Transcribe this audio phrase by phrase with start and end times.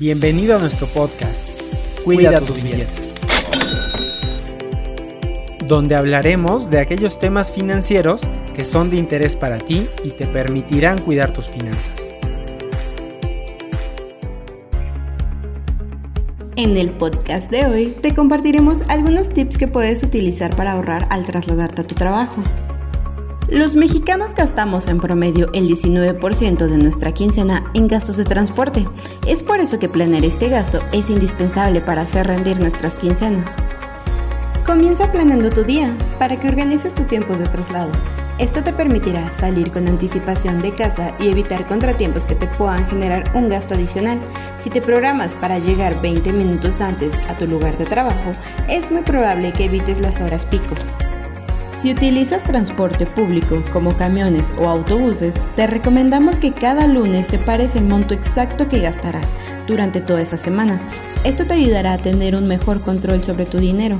[0.00, 1.46] Bienvenido a nuestro podcast,
[2.04, 3.20] Cuida, tus billetes,
[5.66, 8.22] donde hablaremos de aquellos temas financieros
[8.54, 12.14] que son de interés para ti y te permitirán cuidar tus finanzas.
[16.56, 21.26] En el podcast de hoy te compartiremos algunos tips que puedes utilizar para ahorrar al
[21.26, 22.42] trasladarte a tu trabajo.
[23.50, 28.86] Los mexicanos gastamos en promedio el 19% de nuestra quincena en gastos de transporte.
[29.26, 33.56] Es por eso que planear este gasto es indispensable para hacer rendir nuestras quincenas.
[34.64, 37.90] Comienza planeando tu día para que organices tus tiempos de traslado.
[38.38, 43.32] Esto te permitirá salir con anticipación de casa y evitar contratiempos que te puedan generar
[43.34, 44.20] un gasto adicional.
[44.58, 48.32] Si te programas para llegar 20 minutos antes a tu lugar de trabajo,
[48.68, 50.76] es muy probable que evites las horas pico.
[51.80, 57.86] Si utilizas transporte público como camiones o autobuses, te recomendamos que cada lunes separes el
[57.86, 59.26] monto exacto que gastarás
[59.66, 60.78] durante toda esa semana.
[61.24, 63.96] Esto te ayudará a tener un mejor control sobre tu dinero.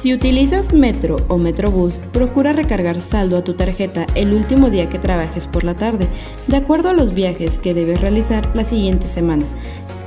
[0.00, 4.98] Si utilizas metro o metrobús, procura recargar saldo a tu tarjeta el último día que
[4.98, 6.08] trabajes por la tarde,
[6.48, 9.44] de acuerdo a los viajes que debes realizar la siguiente semana.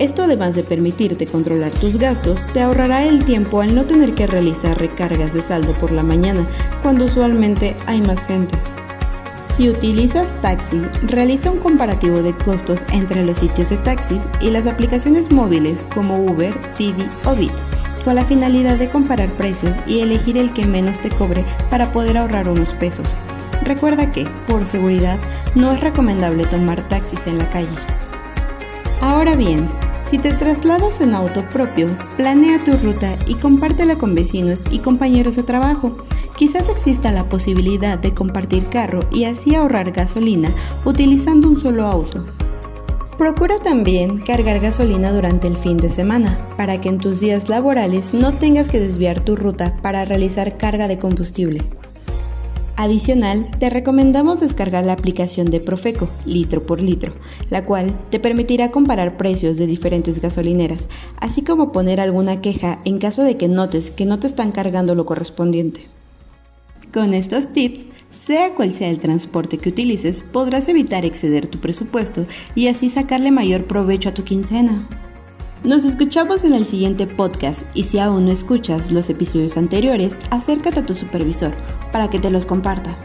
[0.02, 4.26] Esto además de permitirte controlar tus gastos, te ahorrará el tiempo al no tener que
[4.26, 6.48] realizar recargas de saldo por la mañana,
[6.82, 8.58] cuando usualmente hay más gente.
[9.56, 14.66] Si utilizas taxi, realiza un comparativo de costos entre los sitios de taxis y las
[14.66, 17.52] aplicaciones móviles como Uber, Didi o Bit,
[18.04, 22.18] con la finalidad de comparar precios y elegir el que menos te cobre para poder
[22.18, 23.06] ahorrar unos pesos.
[23.62, 25.20] Recuerda que, por seguridad,
[25.54, 27.68] no es recomendable tomar taxis en la calle.
[29.00, 29.70] Ahora bien,
[30.12, 35.38] si te trasladas en auto propio, planea tu ruta y compártela con vecinos y compañeros
[35.38, 35.96] de trabajo.
[36.36, 40.54] Quizás exista la posibilidad de compartir carro y así ahorrar gasolina
[40.84, 42.26] utilizando un solo auto.
[43.18, 48.14] Procura también cargar gasolina durante el fin de semana, para que en tus días laborales
[48.14, 51.62] no tengas que desviar tu ruta para realizar carga de combustible.
[52.78, 57.14] Adicional, te recomendamos descargar la aplicación de Profeco, litro por litro,
[57.50, 60.88] la cual te permitirá comparar precios de diferentes gasolineras,
[61.20, 64.96] así como poner alguna queja en caso de que notes que no te están cargando
[64.96, 65.90] lo correspondiente.
[66.94, 72.26] Con estos tips, sea cual sea el transporte que utilices, podrás evitar exceder tu presupuesto
[72.56, 74.88] y así sacarle mayor provecho a tu quincena.
[75.64, 80.80] Nos escuchamos en el siguiente podcast y si aún no escuchas los episodios anteriores, acércate
[80.80, 81.54] a tu supervisor
[81.92, 82.98] para que te los comparta.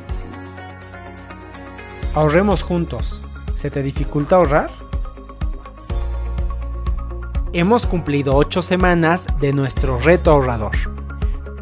[2.15, 3.23] Ahorremos juntos.
[3.53, 4.71] ¿Se te dificulta ahorrar?
[7.53, 10.77] Hemos cumplido 8 semanas de nuestro reto ahorrador.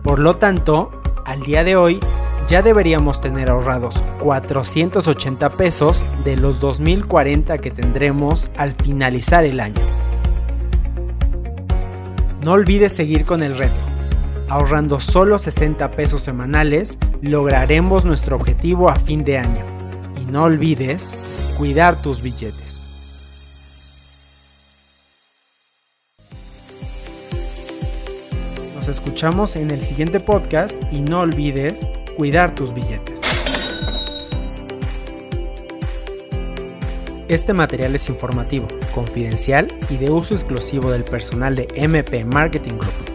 [0.04, 0.92] Por lo tanto,
[1.24, 1.98] al día de hoy
[2.46, 9.93] ya deberíamos tener ahorrados 480 pesos de los 2040 que tendremos al finalizar el año.
[12.44, 13.82] No olvides seguir con el reto.
[14.50, 19.64] Ahorrando solo 60 pesos semanales, lograremos nuestro objetivo a fin de año.
[20.20, 21.14] Y no olvides
[21.56, 22.90] cuidar tus billetes.
[28.74, 33.22] Nos escuchamos en el siguiente podcast y no olvides cuidar tus billetes.
[37.34, 43.13] Este material es informativo, confidencial y de uso exclusivo del personal de MP Marketing Group.